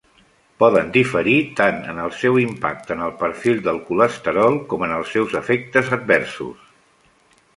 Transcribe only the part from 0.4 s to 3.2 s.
Poden diferir tant en el seu impacte en el